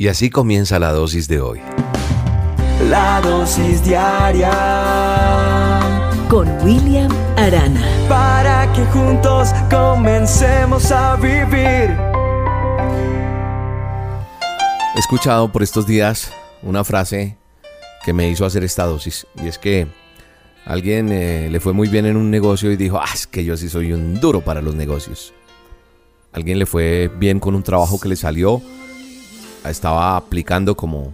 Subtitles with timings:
[0.00, 1.60] Y así comienza la dosis de hoy.
[2.88, 4.52] La dosis diaria
[6.28, 7.84] con William Arana.
[8.08, 11.96] Para que juntos comencemos a vivir.
[14.94, 16.30] He escuchado por estos días
[16.62, 17.36] una frase
[18.04, 19.26] que me hizo hacer esta dosis.
[19.42, 19.88] Y es que
[20.64, 23.56] alguien eh, le fue muy bien en un negocio y dijo, ah, es que yo
[23.56, 25.34] sí soy un duro para los negocios.
[26.30, 28.62] Alguien le fue bien con un trabajo que le salió
[29.70, 31.12] estaba aplicando como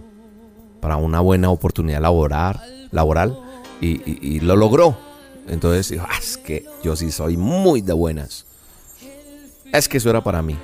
[0.79, 3.39] para una buena oportunidad laboral, laboral
[3.81, 4.97] y, lo logró.
[5.47, 8.45] Entonces dijo, ah, es que yo sí soy muy de buenas.
[9.71, 10.55] Es que eso era para mí.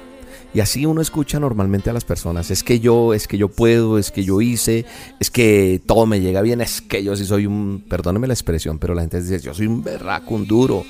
[0.54, 3.98] Y así uno escucha normalmente a las personas, es que yo, es que yo puedo,
[3.98, 4.86] es que yo hice,
[5.20, 8.78] es que todo me llega bien, es que yo sí soy un, perdóneme la expresión,
[8.78, 10.84] pero la gente dice, yo soy un berraco, un duro,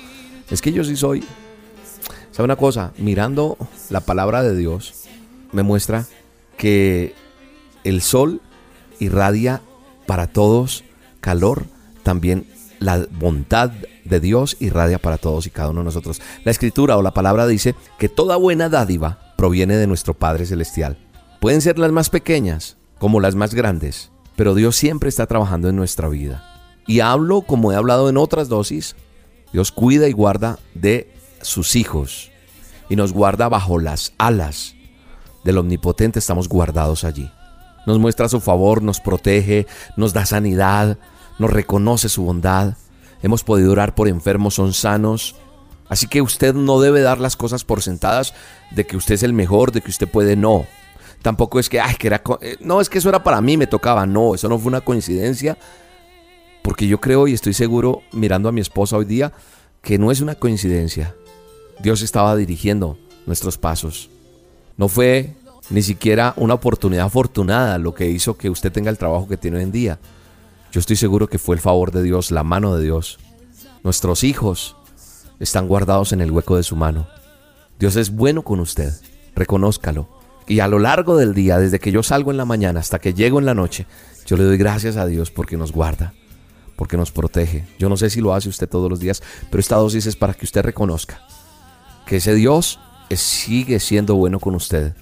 [0.50, 1.22] es que yo sí soy.
[2.32, 2.92] ¿Sabe una cosa?
[2.98, 3.56] Mirando
[3.88, 5.06] la palabra de Dios,
[5.52, 6.06] me muestra
[6.62, 7.12] que
[7.82, 8.40] el sol
[9.00, 9.62] irradia
[10.06, 10.84] para todos
[11.20, 11.64] calor,
[12.04, 12.46] también
[12.78, 13.72] la bondad
[14.04, 16.22] de Dios irradia para todos y cada uno de nosotros.
[16.44, 20.98] La escritura o la palabra dice que toda buena dádiva proviene de nuestro Padre Celestial.
[21.40, 25.74] Pueden ser las más pequeñas como las más grandes, pero Dios siempre está trabajando en
[25.74, 26.44] nuestra vida.
[26.86, 28.94] Y hablo como he hablado en otras dosis,
[29.52, 32.30] Dios cuida y guarda de sus hijos
[32.88, 34.76] y nos guarda bajo las alas
[35.44, 37.30] del Omnipotente estamos guardados allí.
[37.86, 40.98] Nos muestra su favor, nos protege, nos da sanidad,
[41.38, 42.74] nos reconoce su bondad.
[43.22, 45.36] Hemos podido orar por enfermos, son sanos.
[45.88, 48.34] Así que usted no debe dar las cosas por sentadas
[48.70, 50.66] de que usted es el mejor, de que usted puede, no.
[51.22, 53.66] Tampoco es que, ay, que era, eh, no, es que eso era para mí, me
[53.66, 54.06] tocaba.
[54.06, 55.58] No, eso no fue una coincidencia.
[56.62, 59.32] Porque yo creo y estoy seguro, mirando a mi esposa hoy día,
[59.82, 61.14] que no es una coincidencia.
[61.80, 62.96] Dios estaba dirigiendo
[63.26, 64.08] nuestros pasos.
[64.76, 65.34] No fue
[65.70, 69.58] ni siquiera una oportunidad afortunada lo que hizo que usted tenga el trabajo que tiene
[69.58, 69.98] hoy en día.
[70.72, 73.18] Yo estoy seguro que fue el favor de Dios, la mano de Dios.
[73.82, 74.76] Nuestros hijos
[75.40, 77.06] están guardados en el hueco de su mano.
[77.78, 78.92] Dios es bueno con usted,
[79.34, 80.08] reconózcalo.
[80.46, 83.14] Y a lo largo del día, desde que yo salgo en la mañana hasta que
[83.14, 83.86] llego en la noche,
[84.26, 86.14] yo le doy gracias a Dios porque nos guarda,
[86.76, 87.64] porque nos protege.
[87.78, 90.34] Yo no sé si lo hace usted todos los días, pero esta dosis es para
[90.34, 91.20] que usted reconozca
[92.06, 92.78] que ese Dios
[93.16, 94.94] sigue siendo bueno con usted.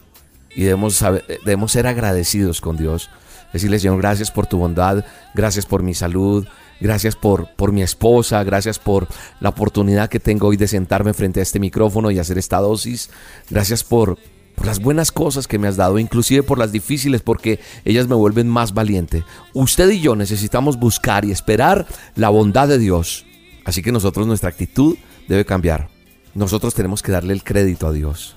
[0.54, 1.04] Y debemos,
[1.44, 3.10] debemos ser agradecidos con Dios.
[3.52, 5.04] Decirle, Señor, gracias por tu bondad,
[5.34, 6.46] gracias por mi salud,
[6.80, 9.08] gracias por, por mi esposa, gracias por
[9.40, 13.10] la oportunidad que tengo hoy de sentarme frente a este micrófono y hacer esta dosis.
[13.48, 14.18] Gracias por,
[14.54, 18.14] por las buenas cosas que me has dado, inclusive por las difíciles, porque ellas me
[18.14, 19.24] vuelven más valiente.
[19.52, 23.26] Usted y yo necesitamos buscar y esperar la bondad de Dios.
[23.64, 24.96] Así que nosotros nuestra actitud
[25.28, 25.99] debe cambiar
[26.34, 28.36] nosotros tenemos que darle el crédito a Dios.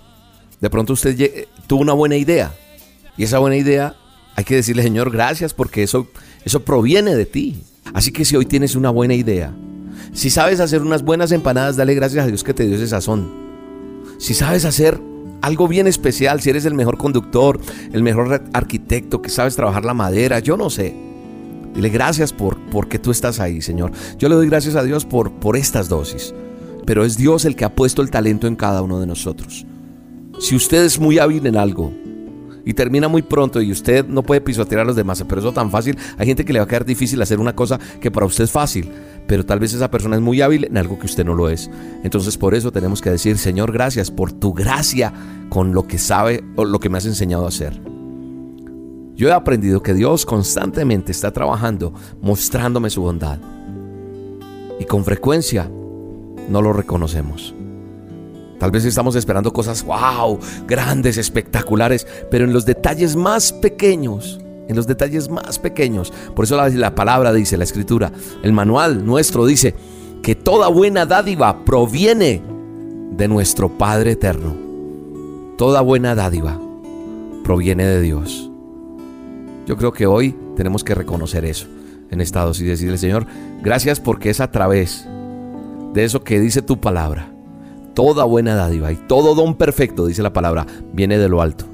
[0.59, 2.53] De pronto usted tuvo una buena idea
[3.17, 3.95] y esa buena idea
[4.35, 6.07] hay que decirle, Señor, gracias porque eso,
[6.43, 7.63] eso proviene de ti.
[7.93, 9.53] Así que si hoy tienes una buena idea,
[10.13, 13.29] si sabes hacer unas buenas empanadas, dale gracias a Dios que te dio ese sazón.
[14.17, 14.99] Si sabes hacer
[15.41, 17.59] algo bien especial, si eres el mejor conductor,
[17.91, 20.95] el mejor arquitecto, que sabes trabajar la madera, yo no sé.
[21.75, 23.91] Dile gracias por porque tú estás ahí, Señor.
[24.17, 26.33] Yo le doy gracias a Dios por, por estas dosis
[26.85, 29.65] pero es Dios el que ha puesto el talento en cada uno de nosotros.
[30.39, 31.93] Si usted es muy hábil en algo
[32.65, 35.69] y termina muy pronto y usted no puede pisotear a los demás, pero eso tan
[35.69, 38.45] fácil, hay gente que le va a quedar difícil hacer una cosa que para usted
[38.45, 38.89] es fácil,
[39.27, 41.69] pero tal vez esa persona es muy hábil en algo que usted no lo es.
[42.03, 45.13] Entonces por eso tenemos que decir, Señor, gracias por tu gracia
[45.49, 47.79] con lo que sabe o lo que me has enseñado a hacer.
[49.15, 53.39] Yo he aprendido que Dios constantemente está trabajando, mostrándome su bondad.
[54.79, 55.69] Y con frecuencia
[56.49, 57.53] no lo reconocemos.
[58.59, 64.39] Tal vez estamos esperando cosas, wow, grandes, espectaculares, pero en los detalles más pequeños,
[64.69, 66.13] en los detalles más pequeños.
[66.33, 68.11] Por eso la, palabra dice, la escritura,
[68.41, 69.75] el manual nuestro dice
[70.21, 72.41] que toda buena dádiva proviene
[73.11, 74.55] de nuestro Padre eterno.
[75.57, 76.57] Toda buena dádiva
[77.43, 78.49] proviene de Dios.
[79.65, 81.67] Yo creo que hoy tenemos que reconocer eso
[82.11, 83.27] en estados y decirle, Señor,
[83.61, 85.05] gracias porque es a través
[85.93, 87.31] de eso que dice tu palabra.
[87.93, 91.65] Toda buena dádiva y todo don perfecto, dice la palabra, viene de lo alto.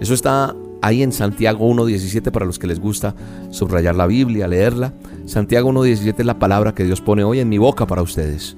[0.00, 3.14] Eso está ahí en Santiago 1.17 para los que les gusta
[3.50, 4.92] subrayar la Biblia, leerla.
[5.26, 8.56] Santiago 1.17 es la palabra que Dios pone hoy en mi boca para ustedes.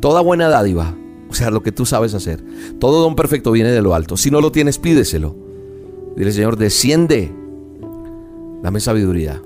[0.00, 0.94] Toda buena dádiva,
[1.28, 2.42] o sea, lo que tú sabes hacer.
[2.78, 4.16] Todo don perfecto viene de lo alto.
[4.16, 5.36] Si no lo tienes, pídeselo.
[6.16, 7.32] Dile, Señor, desciende.
[8.62, 9.42] Dame sabiduría.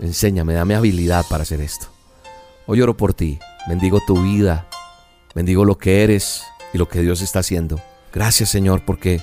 [0.00, 1.88] Enséñame, dame habilidad para hacer esto.
[2.72, 4.68] Hoy oro por ti, bendigo tu vida,
[5.34, 7.80] bendigo lo que eres y lo que Dios está haciendo.
[8.12, 9.20] Gracias Señor porque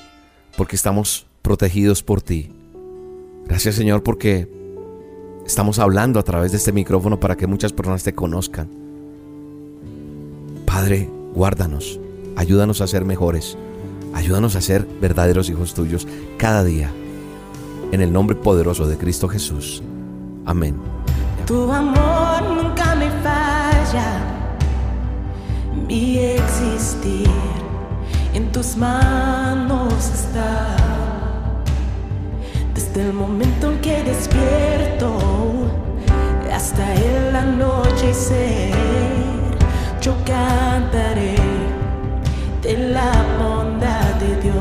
[0.57, 2.51] porque estamos protegidos por ti.
[3.45, 4.49] Gracias Señor porque
[5.45, 8.67] estamos hablando a través de este micrófono para que muchas personas te conozcan.
[10.65, 12.01] Padre, guárdanos,
[12.35, 13.57] ayúdanos a ser mejores,
[14.13, 16.05] ayúdanos a ser verdaderos hijos tuyos
[16.35, 16.91] cada día.
[17.93, 19.81] En el nombre poderoso de Cristo Jesús.
[20.45, 20.75] Amén.
[21.45, 22.26] Tu amor
[25.87, 27.29] mi existir
[28.33, 30.75] en tus manos está.
[32.73, 35.17] Desde el momento en que despierto
[36.53, 38.73] hasta el anochecer,
[40.01, 41.35] yo cantaré
[42.61, 44.56] de la bondad de Dios.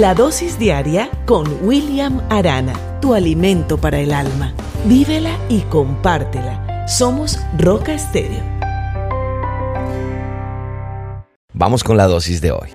[0.00, 4.54] La dosis diaria con William Arana, tu alimento para el alma.
[4.86, 6.88] Vívela y compártela.
[6.88, 8.42] Somos Roca Estéreo.
[11.52, 12.70] Vamos con la dosis de hoy.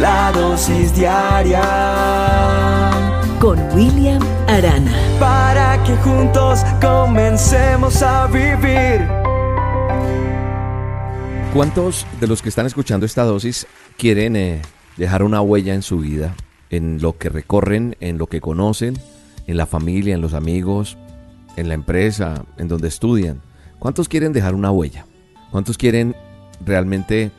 [0.00, 1.62] La dosis diaria
[3.38, 4.90] Con William Arana.
[5.20, 9.06] para que juntos comencemos a vivir.
[11.54, 14.60] ¿Cuántos de los que están escuchando esta dosis quieren eh,
[14.96, 16.34] dejar una huella en su vida?
[16.70, 18.98] En lo que recorren, en lo que conocen,
[19.46, 20.96] en la familia, en los amigos,
[21.56, 23.40] en la empresa, en donde estudian.
[23.78, 25.06] ¿Cuántos quieren dejar una huella?
[25.50, 26.16] ¿Cuántos quieren
[26.64, 27.30] realmente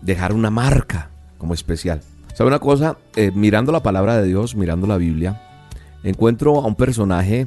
[0.00, 2.02] dejar una marca como especial?
[2.34, 2.98] ¿Sabe una cosa?
[3.16, 5.40] Eh, mirando la palabra de Dios, mirando la Biblia,
[6.02, 7.46] encuentro a un personaje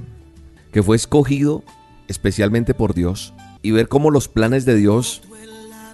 [0.72, 1.64] que fue escogido
[2.08, 5.22] especialmente por Dios y ver cómo los planes de Dios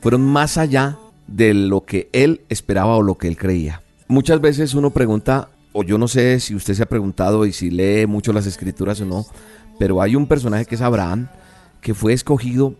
[0.01, 0.97] fueron más allá
[1.31, 3.81] de lo que él esperaba o lo que él creía.
[4.07, 7.69] Muchas veces uno pregunta, o yo no sé si usted se ha preguntado y si
[7.69, 9.25] lee mucho las escrituras o no,
[9.79, 11.29] pero hay un personaje que es Abraham,
[11.79, 12.75] que fue escogido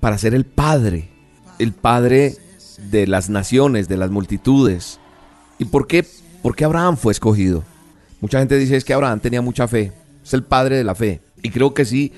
[0.00, 1.08] para ser el padre,
[1.58, 2.36] el padre
[2.90, 5.00] de las naciones, de las multitudes.
[5.58, 6.06] ¿Y por qué?
[6.42, 7.64] ¿Por qué Abraham fue escogido?
[8.20, 9.92] Mucha gente dice es que Abraham tenía mucha fe,
[10.24, 11.20] es el padre de la fe.
[11.42, 12.12] Y creo que sí,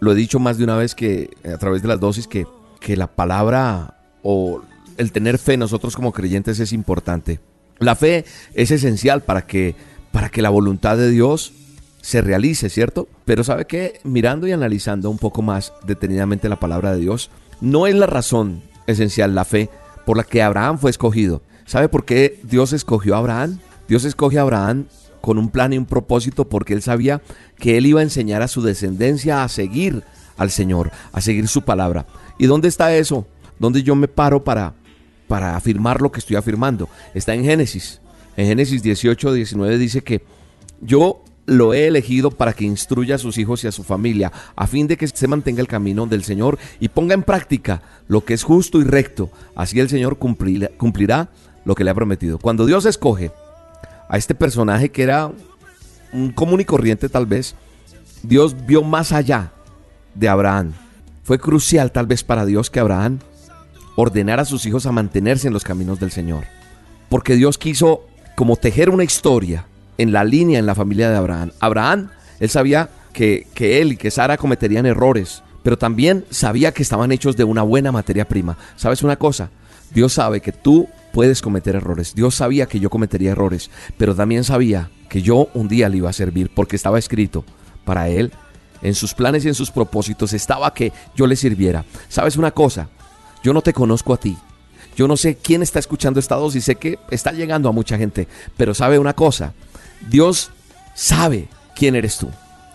[0.00, 2.46] lo he dicho más de una vez que a través de las dosis, que,
[2.80, 4.62] que la palabra o
[4.98, 7.40] el tener fe nosotros como creyentes es importante.
[7.78, 8.24] La fe
[8.54, 9.74] es esencial para que,
[10.12, 11.52] para que la voluntad de Dios
[12.00, 13.08] se realice, ¿cierto?
[13.24, 17.30] Pero sabe que mirando y analizando un poco más detenidamente la palabra de Dios,
[17.60, 19.70] no es la razón esencial la fe
[20.04, 21.42] por la que Abraham fue escogido.
[21.64, 23.58] ¿Sabe por qué Dios escogió a Abraham?
[23.88, 24.86] Dios escoge a Abraham
[25.20, 27.22] con un plan y un propósito porque él sabía
[27.56, 30.02] que él iba a enseñar a su descendencia a seguir
[30.36, 32.06] al Señor, a seguir su palabra.
[32.38, 33.26] ¿Y dónde está eso?
[33.58, 34.74] ¿Dónde yo me paro para,
[35.28, 36.88] para afirmar lo que estoy afirmando?
[37.14, 38.00] Está en Génesis.
[38.36, 40.22] En Génesis 18, 19 dice que
[40.80, 44.66] yo lo he elegido para que instruya a sus hijos y a su familia, a
[44.66, 48.34] fin de que se mantenga el camino del Señor y ponga en práctica lo que
[48.34, 49.30] es justo y recto.
[49.54, 51.28] Así el Señor cumplirá, cumplirá
[51.64, 52.38] lo que le ha prometido.
[52.38, 53.30] Cuando Dios escoge
[54.08, 55.30] a este personaje que era
[56.12, 57.54] un común y corriente tal vez,
[58.22, 59.52] Dios vio más allá
[60.14, 60.72] de Abraham.
[61.24, 63.18] Fue crucial tal vez para Dios que Abraham
[63.96, 66.44] ordenara a sus hijos a mantenerse en los caminos del Señor.
[67.08, 69.66] Porque Dios quiso como tejer una historia
[69.98, 71.50] en la línea, en la familia de Abraham.
[71.60, 72.10] Abraham,
[72.40, 77.12] él sabía que, que él y que Sara cometerían errores, pero también sabía que estaban
[77.12, 78.58] hechos de una buena materia prima.
[78.76, 79.50] ¿Sabes una cosa?
[79.92, 82.14] Dios sabe que tú puedes cometer errores.
[82.14, 86.10] Dios sabía que yo cometería errores, pero también sabía que yo un día le iba
[86.10, 87.44] a servir porque estaba escrito
[87.84, 88.32] para él.
[88.82, 91.84] En sus planes y en sus propósitos estaba que yo le sirviera.
[92.08, 92.88] ¿Sabes una cosa?
[93.44, 94.36] Yo no te conozco a ti.
[94.96, 98.26] Yo no sé quién está escuchando esta dosis, sé que está llegando a mucha gente,
[98.56, 99.52] pero sabe una cosa,
[100.08, 100.50] Dios
[100.94, 102.30] sabe quién eres tú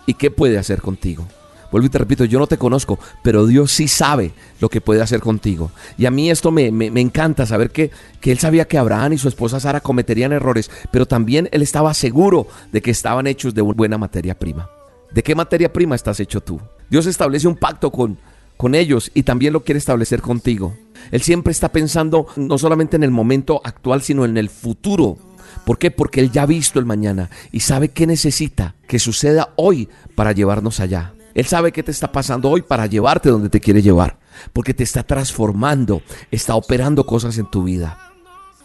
[0.06, 1.26] y qué puede hacer contigo.
[1.72, 5.02] Vuelvo y te repito, yo no te conozco, pero Dios sí sabe lo que puede
[5.04, 5.72] hacer contigo.
[6.00, 9.14] Y a mí esto me, me- me encanta saber que, que Él sabía que Abraham
[9.14, 13.54] y su esposa Sara cometerían errores, pero también Él estaba seguro de que estaban hechos
[13.54, 14.70] de buena materia prima.
[15.12, 16.60] ¿De qué materia prima estás hecho tú?
[16.90, 18.18] Dios establece un pacto con,
[18.60, 20.76] con ellos y también lo quiere establecer contigo.
[21.12, 25.18] Él siempre está pensando no solamente en el momento actual, sino en el futuro.
[25.66, 25.92] ¿Por qué?
[25.92, 30.34] Porque Él ya ha visto el mañana y sabe qué necesita que suceda hoy para
[30.34, 31.14] llevarnos allá.
[31.36, 34.20] Él sabe qué te está pasando hoy para llevarte donde te quiere llevar.
[34.52, 38.12] Porque te está transformando, está operando cosas en tu vida.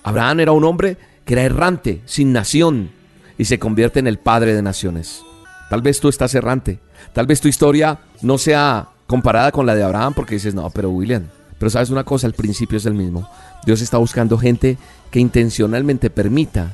[0.02, 2.90] Abraham era un hombre que era errante, sin nación,
[3.38, 5.22] y se convierte en el padre de naciones.
[5.70, 6.80] Tal vez tú estás errante,
[7.12, 10.90] tal vez tu historia no sea comparada con la de Abraham porque dices, no, pero
[10.90, 11.25] William,
[11.58, 13.28] pero sabes una cosa, el principio es el mismo.
[13.64, 14.78] Dios está buscando gente
[15.11, 16.73] que intencionalmente permita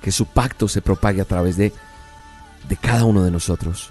[0.00, 1.72] que su pacto se propague a través de,
[2.68, 3.90] de cada uno de nosotros.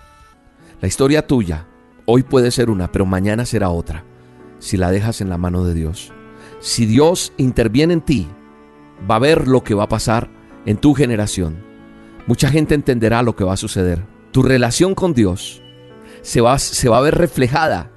[0.81, 1.65] La historia tuya
[2.05, 4.03] hoy puede ser una, pero mañana será otra,
[4.59, 6.13] si la dejas en la mano de Dios.
[6.59, 8.27] Si Dios interviene en ti,
[9.09, 10.29] va a ver lo que va a pasar
[10.65, 11.63] en tu generación.
[12.27, 14.05] Mucha gente entenderá lo que va a suceder.
[14.31, 15.61] Tu relación con Dios
[16.25, 17.91] se va, se va a ver reflejada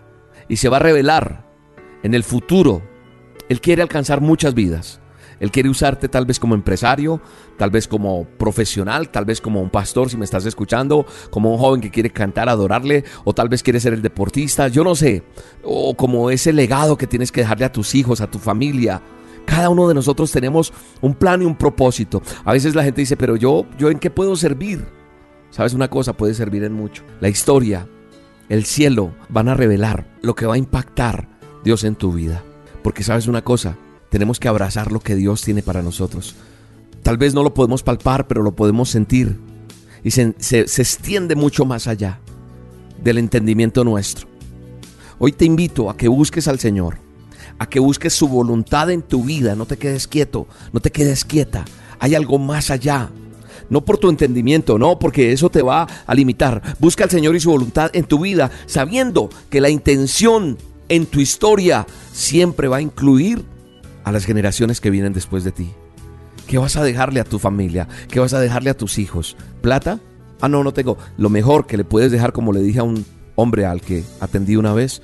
[0.48, 1.46] y se va a revelar
[2.02, 2.82] en el futuro.
[3.48, 5.00] Él quiere alcanzar muchas vidas.
[5.40, 7.22] Él quiere usarte tal vez como empresario,
[7.56, 11.58] tal vez como profesional, tal vez como un pastor si me estás escuchando, como un
[11.58, 15.22] joven que quiere cantar, adorarle, o tal vez quiere ser el deportista, yo no sé,
[15.62, 19.00] o como ese legado que tienes que dejarle a tus hijos, a tu familia.
[19.46, 22.20] Cada uno de nosotros tenemos un plan y un propósito.
[22.44, 24.84] A veces la gente dice, pero yo, yo en qué puedo servir?
[25.48, 26.12] ¿Sabes una cosa?
[26.12, 27.04] Puede servir en mucho.
[27.20, 27.88] La historia,
[28.48, 31.28] el cielo van a revelar lo que va a impactar
[31.64, 32.42] Dios en tu vida.
[32.82, 33.76] Porque sabes una cosa,
[34.10, 36.34] tenemos que abrazar lo que Dios tiene para nosotros.
[37.02, 39.38] Tal vez no lo podemos palpar, pero lo podemos sentir.
[40.02, 42.20] Y se, se, extiende mucho más allá
[43.02, 44.28] del entendimiento nuestro.
[45.18, 46.98] Hoy te invito a que busques al Señor,
[47.58, 49.54] a que busques su voluntad en tu vida.
[49.54, 51.64] No te quedes quieto, no te quedes quieta.
[51.98, 53.10] Hay algo más allá.
[53.70, 56.62] No por tu entendimiento, no, porque eso te va a limitar.
[56.78, 60.56] Busca al Señor y su voluntad en tu vida, sabiendo que la intención
[60.88, 63.44] en tu historia siempre va a incluir
[64.04, 65.70] a las generaciones que vienen después de ti.
[66.46, 67.88] ¿Qué vas a dejarle a tu familia?
[68.08, 69.36] ¿Qué vas a dejarle a tus hijos?
[69.60, 70.00] ¿Plata?
[70.40, 70.96] Ah, no, no tengo.
[71.18, 74.56] Lo mejor que le puedes dejar, como le dije a un hombre al que atendí
[74.56, 75.02] una vez,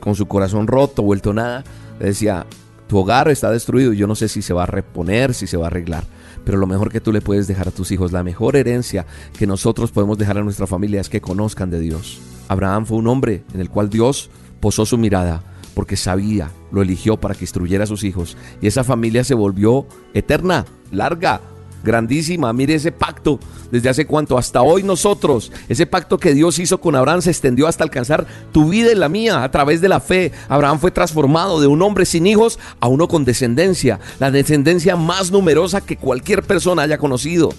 [0.00, 1.62] con su corazón roto, vuelto nada,
[2.00, 2.46] le decía,
[2.88, 5.66] tu hogar está destruido, yo no sé si se va a reponer, si se va
[5.66, 6.04] a arreglar,
[6.44, 9.06] pero lo mejor que tú le puedes dejar a tus hijos, la mejor herencia
[9.38, 12.20] que nosotros podemos dejar a nuestra familia es que conozcan de Dios.
[12.48, 14.30] Abraham fue un hombre en el cual Dios
[14.60, 15.42] posó su mirada
[15.74, 18.36] porque sabía, lo eligió para que instruyera a sus hijos.
[18.60, 21.40] Y esa familia se volvió eterna, larga,
[21.82, 22.52] grandísima.
[22.52, 23.38] Mire ese pacto,
[23.70, 27.66] desde hace cuánto, hasta hoy nosotros, ese pacto que Dios hizo con Abraham se extendió
[27.66, 30.32] hasta alcanzar tu vida y la mía a través de la fe.
[30.48, 35.30] Abraham fue transformado de un hombre sin hijos a uno con descendencia, la descendencia más
[35.30, 37.50] numerosa que cualquier persona haya conocido.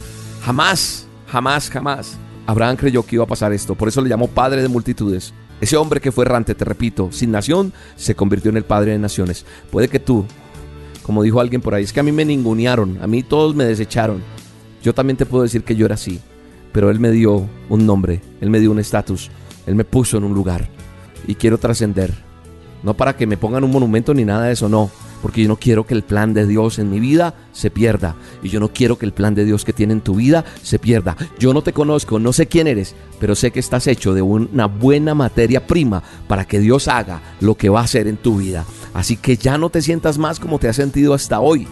[0.43, 2.17] Jamás, jamás, jamás.
[2.47, 5.33] Abraham creyó que iba a pasar esto, por eso le llamó padre de multitudes.
[5.61, 8.97] Ese hombre que fue errante, te repito, sin nación, se convirtió en el padre de
[8.97, 9.45] naciones.
[9.69, 10.25] Puede que tú,
[11.03, 13.65] como dijo alguien por ahí, es que a mí me ningunearon, a mí todos me
[13.65, 14.21] desecharon.
[14.83, 16.19] Yo también te puedo decir que yo era así,
[16.71, 19.29] pero Él me dio un nombre, Él me dio un estatus,
[19.65, 20.69] Él me puso en un lugar
[21.27, 22.13] y quiero trascender.
[22.83, 24.89] No para que me pongan un monumento ni nada de eso, no
[25.21, 28.15] porque yo no quiero que el plan de Dios en mi vida se pierda.
[28.41, 30.79] Y yo no quiero que el plan de Dios que tiene en tu vida se
[30.79, 31.15] pierda.
[31.39, 34.65] Yo no te conozco, no sé quién eres, pero sé que estás hecho de una
[34.65, 38.65] buena materia prima para que Dios haga lo que va a hacer en tu vida.
[38.93, 41.67] Así que ya no te sientas más como te has sentido hasta hoy.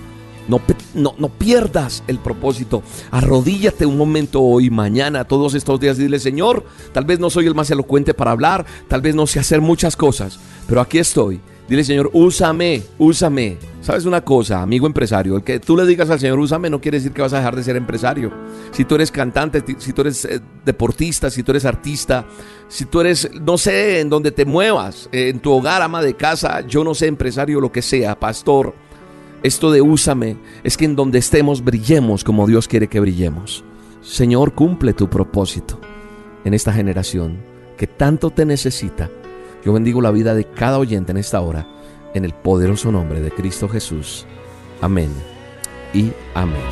[0.48, 0.60] No,
[0.96, 2.82] no, no, pierdas el propósito.
[3.12, 7.54] Arrodíllate un momento hoy, mañana, todos estos días dile, Señor, tal vez no soy el
[7.54, 11.84] más elocuente para hablar, tal vez no sé hacer muchas cosas, pero aquí estoy Dile,
[11.84, 13.58] Señor, úsame, úsame.
[13.82, 15.38] ¿Sabes una cosa, amigo empresario?
[15.38, 17.56] El que tú le digas al Señor, úsame, no quiere decir que vas a dejar
[17.56, 18.34] de ser empresario.
[18.72, 22.26] Si tú eres cantante, si tú eres eh, deportista, si tú eres artista,
[22.68, 26.62] si tú eres, no sé, en donde te muevas, en tu hogar, ama de casa,
[26.62, 28.74] yo no sé, empresario, lo que sea, pastor.
[29.44, 33.64] Esto de úsame es que en donde estemos brillemos como Dios quiere que brillemos.
[34.02, 35.80] Señor, cumple tu propósito
[36.46, 37.38] en esta generación
[37.78, 39.12] que tanto te necesita
[39.64, 41.68] yo bendigo la vida de cada oyente en esta hora,
[42.14, 44.26] en el poderoso nombre de Cristo Jesús.
[44.82, 45.12] Amén
[45.94, 46.64] y amén.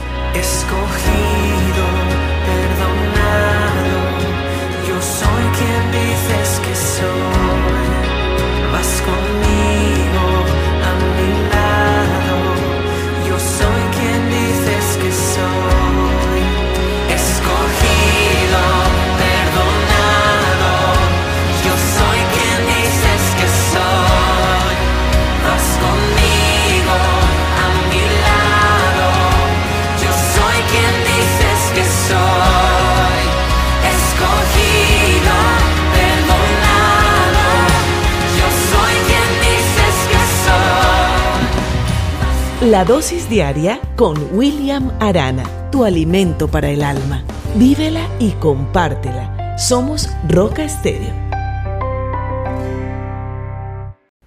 [42.68, 47.24] La dosis diaria con William Arana, tu alimento para el alma.
[47.56, 49.58] Vívela y compártela.
[49.58, 51.14] Somos Roca Estéreo.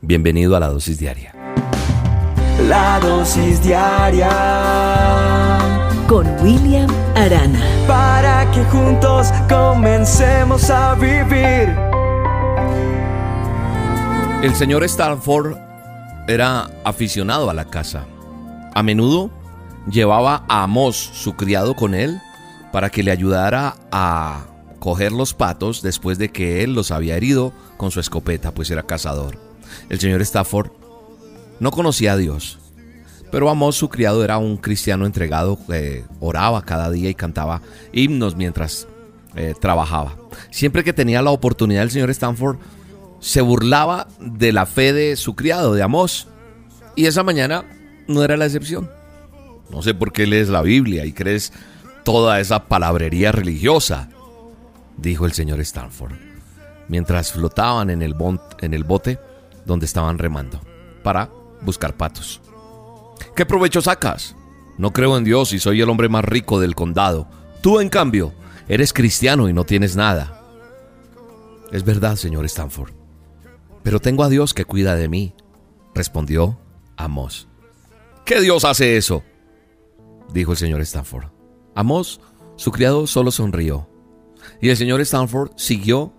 [0.01, 1.35] Bienvenido a la dosis diaria.
[2.67, 4.31] La dosis diaria
[6.09, 7.61] con William Arana.
[7.87, 11.77] para que juntos comencemos a vivir.
[14.43, 15.59] El señor Stanford
[16.27, 18.07] era aficionado a la caza.
[18.75, 19.31] A menudo
[19.91, 22.21] llevaba a Amos, su criado, con él
[22.73, 24.47] para que le ayudara a
[24.79, 28.85] coger los patos después de que él los había herido con su escopeta, pues era
[28.85, 29.39] cazador.
[29.89, 30.71] El señor Stafford
[31.59, 32.59] no conocía a Dios,
[33.31, 37.63] pero Amos, su criado, era un cristiano entregado que oraba cada día y cantaba
[37.93, 38.89] himnos mientras
[39.37, 40.17] eh, trabajaba.
[40.51, 42.59] Siempre que tenía la oportunidad, el señor Stanford
[43.21, 46.27] se burlaba de la fe de su criado, de Amos.
[46.97, 47.65] Y esa mañana
[48.07, 48.91] no era la excepción.
[49.71, 51.53] No sé por qué lees la Biblia y crees
[52.05, 54.09] toda esa palabrería religiosa,
[54.97, 56.15] dijo el señor Stanford,
[56.89, 59.19] mientras flotaban en el, bote
[59.65, 60.61] donde estaban remando,
[61.03, 61.31] para
[61.63, 62.41] buscar patos.
[63.37, 64.35] ¿Qué provecho sacas?
[64.79, 67.29] No creo en Dios y soy el hombre más rico del condado.
[67.61, 68.33] Tú, en cambio,
[68.69, 70.43] eres cristiano y no tienes nada.
[71.71, 72.93] Es verdad, señor Stanford.
[73.83, 75.35] Pero tengo a Dios que cuida de mí,
[75.95, 76.59] respondió
[76.97, 77.49] Amos.
[78.31, 79.25] ¿Qué Dios hace eso?
[80.33, 81.33] dijo el señor Stanford.
[81.75, 82.21] Amos,
[82.55, 83.91] su criado, solo sonrió.
[84.61, 86.13] Y el señor Stanford siguió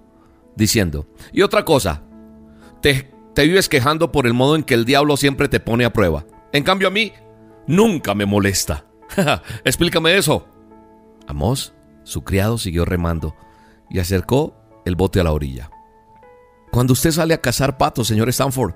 [0.58, 2.04] diciendo, y otra cosa,
[2.82, 5.94] te, te vives quejando por el modo en que el diablo siempre te pone a
[5.94, 6.26] prueba.
[6.52, 7.14] En cambio a mí,
[7.66, 8.86] nunca me molesta.
[9.64, 10.46] Explícame eso.
[11.30, 13.38] Amos, su criado, siguió remando
[13.90, 14.54] y acercó
[14.84, 15.72] el bote a la orilla.
[16.74, 18.74] Cuando usted sale a cazar patos, señor Stanford,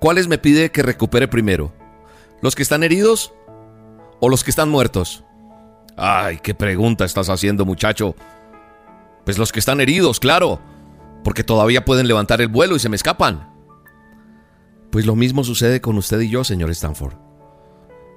[0.00, 1.79] ¿cuáles me pide que recupere primero?
[2.42, 3.34] ¿Los que están heridos
[4.20, 5.24] o los que están muertos?
[5.96, 8.14] Ay, qué pregunta estás haciendo, muchacho.
[9.24, 10.60] Pues los que están heridos, claro,
[11.22, 13.50] porque todavía pueden levantar el vuelo y se me escapan.
[14.90, 17.14] Pues lo mismo sucede con usted y yo, señor Stanford.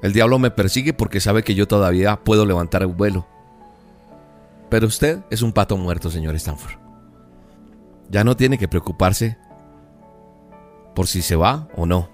[0.02, 3.28] El diablo me persigue porque sabe que yo todavía puedo levantar el vuelo.
[4.70, 6.80] Pero usted es un pato muerto, señor Stanford.
[8.10, 9.38] Ya no tiene que preocuparse
[10.96, 12.10] por si se va o no.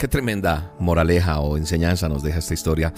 [0.00, 2.94] Qué tremenda moraleja o enseñanza nos deja esta historia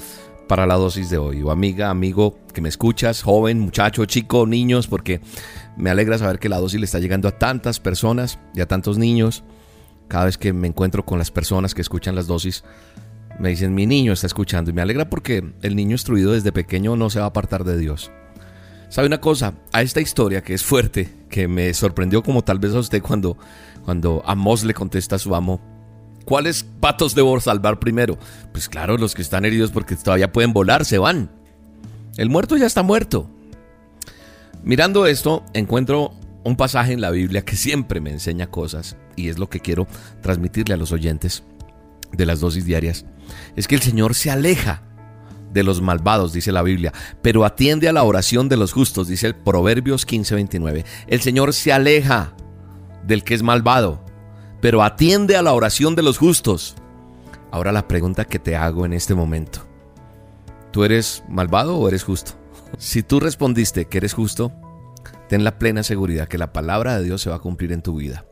[0.47, 1.43] para la dosis de hoy.
[1.43, 5.21] O amiga, amigo que me escuchas, joven, muchacho, chico, niños, porque
[5.77, 8.99] me alegra saber que la dosis le está llegando a tantas personas y a tantos
[8.99, 9.43] niños.
[10.07, 12.63] Cada vez que me encuentro con las personas que escuchan las dosis,
[13.37, 14.71] me dicen, mi niño está escuchando.
[14.71, 17.79] Y me alegra porque el niño instruido desde pequeño no se va a apartar de
[17.79, 18.13] Dios.
[18.91, 19.55] ¿Sabe una cosa?
[19.73, 23.37] A esta historia que es fuerte, que me sorprendió como tal vez a usted cuando,
[23.85, 25.72] cuando Amos le contesta a su amo,
[26.25, 28.19] ¿cuáles patos debo salvar primero?
[28.53, 31.31] Pues claro, los que están heridos porque todavía pueden volar, se van.
[32.17, 33.29] El muerto ya está muerto.
[34.63, 39.39] Mirando esto, encuentro un pasaje en la Biblia que siempre me enseña cosas y es
[39.39, 39.87] lo que quiero
[40.21, 41.43] transmitirle a los oyentes
[42.13, 43.05] de las dosis diarias.
[43.57, 44.83] Es que el Señor se aleja
[45.53, 49.27] de los malvados, dice la Biblia, pero atiende a la oración de los justos, dice
[49.27, 50.85] el Proverbios 15:29.
[51.07, 52.35] El Señor se aleja
[53.07, 54.05] del que es malvado,
[54.63, 56.77] pero atiende a la oración de los justos.
[57.51, 59.67] Ahora la pregunta que te hago en este momento.
[60.71, 62.33] ¿Tú eres malvado o eres justo?
[62.79, 64.51] Si tú respondiste que eres justo,
[65.29, 67.97] ten la plena seguridad que la palabra de Dios se va a cumplir en tu
[67.97, 68.25] vida.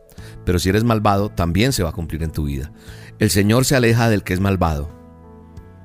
[0.47, 2.73] Pero si eres malvado, también se va a cumplir en tu vida.
[3.19, 4.89] El Señor se aleja del que es malvado,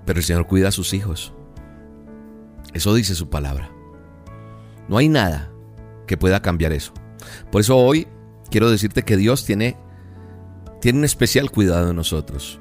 [0.06, 1.34] pero el Señor cuida a sus hijos.
[2.74, 3.72] Eso dice su palabra.
[4.88, 5.52] No hay nada
[6.08, 6.94] que pueda cambiar eso.
[7.52, 8.08] Por eso hoy
[8.50, 9.76] quiero decirte que Dios tiene,
[10.82, 12.60] tiene un especial cuidado de nosotros.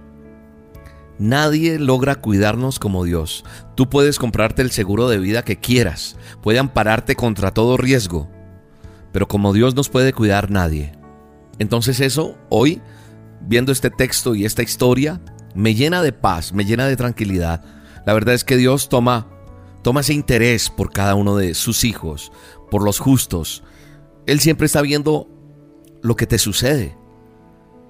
[1.18, 3.44] Nadie logra cuidarnos como Dios.
[3.76, 8.28] Tú puedes comprarte el seguro de vida que quieras, puede ampararte contra todo riesgo,
[9.12, 10.92] pero como Dios nos puede cuidar nadie.
[11.60, 12.82] Entonces eso, hoy,
[13.40, 15.20] viendo este texto y esta historia,
[15.54, 17.64] me llena de paz, me llena de tranquilidad.
[18.06, 19.28] La verdad es que Dios toma,
[19.82, 22.32] toma ese interés por cada uno de sus hijos,
[22.72, 23.62] por los justos.
[24.26, 25.28] Él siempre está viendo
[26.02, 26.96] lo que te sucede.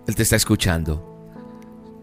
[0.07, 1.11] Él te está escuchando.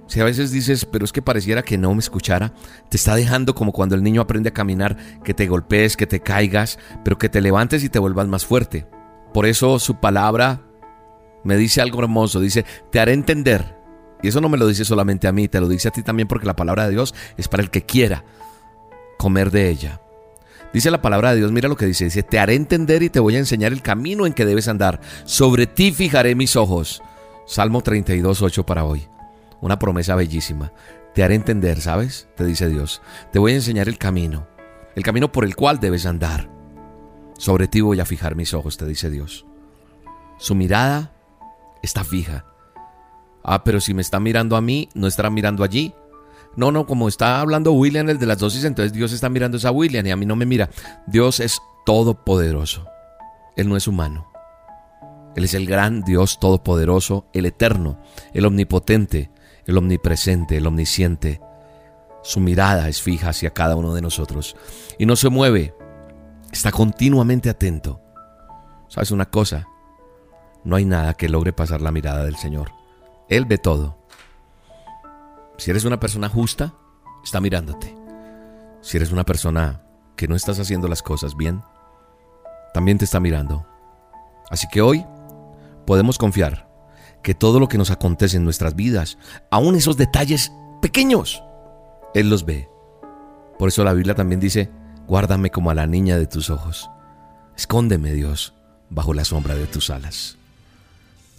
[0.08, 2.54] Si a veces dices, pero es que pareciera que no me escuchara,
[2.90, 6.20] te está dejando como cuando el niño aprende a caminar, que te golpees, que te
[6.20, 8.86] caigas, pero que te levantes y te vuelvas más fuerte.
[9.34, 10.64] Por eso su palabra
[11.46, 13.78] me dice algo hermoso, dice, te haré entender.
[14.22, 16.28] Y eso no me lo dice solamente a mí, te lo dice a ti también
[16.28, 18.26] porque la palabra de Dios es para el que quiera
[19.18, 20.02] comer de ella.
[20.74, 23.20] Dice la palabra de Dios, mira lo que dice, dice, te haré entender y te
[23.20, 25.00] voy a enseñar el camino en que debes andar.
[25.26, 27.02] Sobre ti fijaré mis ojos.
[27.46, 29.08] Salmo 32, 8 para hoy.
[29.62, 30.72] Una promesa bellísima.
[31.14, 32.28] Te haré entender, ¿sabes?
[32.36, 33.02] Te dice Dios.
[33.32, 34.48] Te voy a enseñar el camino.
[34.96, 36.50] El camino por el cual debes andar.
[37.38, 39.46] Sobre ti voy a fijar mis ojos, te dice Dios.
[40.38, 41.14] Su mirada
[41.82, 42.46] está fija.
[43.44, 45.94] Ah, pero si me está mirando a mí, ¿no estará mirando allí?
[46.56, 49.72] No, no, como está hablando William, el de las dosis, entonces Dios está mirando a
[49.72, 50.70] William y a mí no me mira.
[51.08, 52.86] Dios es todopoderoso.
[53.56, 54.31] Él no es humano.
[55.36, 58.00] Él es el gran Dios todopoderoso, el eterno,
[58.34, 59.32] el omnipotente,
[59.66, 61.42] el omnipresente, el omnisciente.
[62.24, 64.56] Su mirada es fija hacia cada uno de nosotros
[65.00, 65.74] y no se mueve.
[66.52, 68.02] Está continuamente atento.
[68.88, 69.68] ¿Sabes una cosa?
[70.64, 72.72] No hay nada que logre pasar la mirada del Señor.
[73.30, 73.98] Él ve todo.
[75.58, 76.74] Si eres una persona justa,
[77.24, 77.96] está mirándote.
[78.82, 79.84] Si eres una persona
[80.16, 81.62] que no estás haciendo las cosas bien,
[82.74, 83.66] también te está mirando.
[84.50, 85.06] Así que hoy
[85.92, 86.70] podemos confiar
[87.22, 89.18] que todo lo que nos acontece en nuestras vidas,
[89.50, 91.44] aun esos detalles pequeños,
[92.14, 92.70] Él los ve.
[93.60, 94.70] Por eso la Biblia también dice,
[95.06, 96.90] guárdame como a la niña de tus ojos.
[97.58, 98.54] Escóndeme, Dios,
[98.90, 100.38] bajo la sombra de tus alas.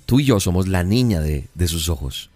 [0.05, 2.29] Tú y yo somos la niña de, sus ojos.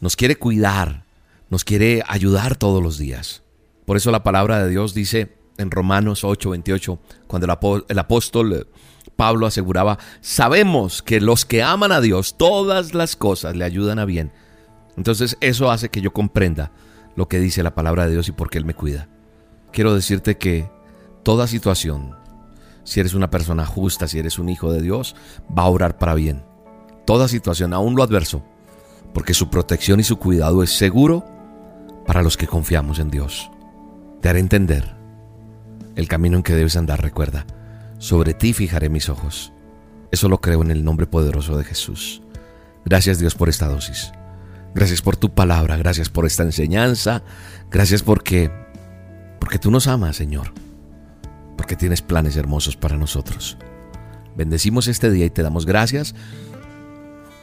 [0.00, 1.04] Nos quiere cuidar,
[1.48, 3.44] nos quiere ayudar todos los días.
[3.86, 8.66] Por eso la palabra de Dios dice en Romanos 8:28, cuando el, apó- el apóstol
[9.20, 14.06] Pablo aseguraba, sabemos que los que aman a Dios, todas las cosas le ayudan a
[14.06, 14.32] bien.
[14.96, 16.72] Entonces eso hace que yo comprenda
[17.16, 19.08] lo que dice la palabra de Dios y por qué Él me cuida.
[19.72, 20.70] Quiero decirte que
[21.22, 22.16] toda situación,
[22.82, 25.14] si eres una persona justa, si eres un hijo de Dios,
[25.46, 26.42] va a orar para bien.
[27.04, 28.42] Toda situación, aún lo adverso,
[29.12, 31.26] porque su protección y su cuidado es seguro
[32.06, 33.50] para los que confiamos en Dios.
[34.22, 34.96] Te haré entender
[35.94, 37.44] el camino en que debes andar, recuerda.
[38.00, 39.52] Sobre ti fijaré mis ojos.
[40.10, 42.22] Eso lo creo en el nombre poderoso de Jesús.
[42.84, 44.10] Gracias Dios por esta dosis.
[44.74, 47.22] Gracias por tu palabra, gracias por esta enseñanza,
[47.70, 48.50] gracias porque
[49.38, 50.52] porque tú nos amas, Señor.
[51.56, 53.58] Porque tienes planes hermosos para nosotros.
[54.34, 56.14] Bendecimos este día y te damos gracias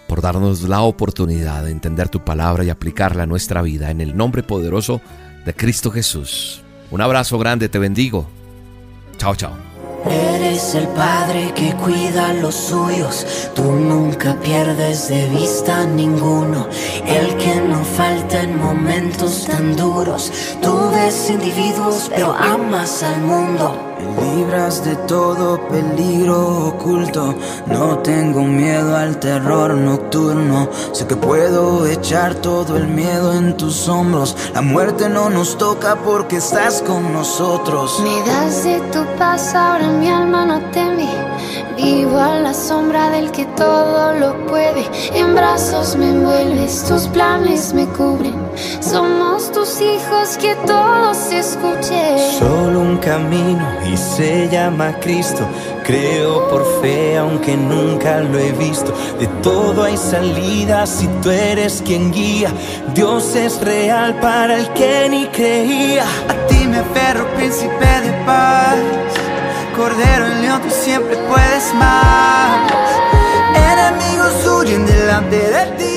[0.08, 4.18] por darnos la oportunidad de entender tu palabra y aplicarla a nuestra vida en el
[4.18, 5.02] nombre poderoso
[5.46, 6.64] de Cristo Jesús.
[6.90, 8.28] Un abrazo grande, te bendigo.
[9.18, 9.67] Chao, chao.
[10.10, 16.68] Eres el padre que cuida los suyos, tú nunca pierdes de vista a ninguno,
[17.06, 23.87] el que no falta en momentos tan duros, tú ves individuos pero amas al mundo.
[24.00, 27.34] Me libras de todo peligro oculto.
[27.66, 30.70] No tengo miedo al terror nocturno.
[30.92, 34.36] Sé que puedo echar todo el miedo en tus hombros.
[34.54, 38.00] La muerte no nos toca porque estás con nosotros.
[38.02, 41.10] Me das de tu paz, ahora mi alma no teme.
[41.76, 44.86] Vivo a la sombra del que todo lo puede.
[45.14, 46.12] En brazos me
[46.68, 48.36] envuelves, tus planes me cubren.
[48.80, 52.20] Somos tus hijos, que todos escuchen.
[52.40, 55.48] Solo un camino y se llama Cristo.
[55.84, 58.94] Creo por fe aunque nunca lo he visto.
[59.20, 62.52] De todo hay salida si tú eres quien guía.
[62.94, 66.04] Dios es real para el que ni creía.
[66.28, 68.78] A ti me aferro, príncipe de paz.
[69.76, 72.72] Cordero en león, tú siempre puedes más.
[73.56, 75.97] Enemigos huyen delante de ti.